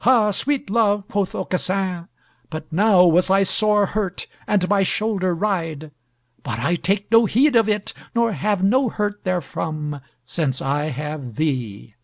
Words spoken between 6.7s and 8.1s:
take no heed of it,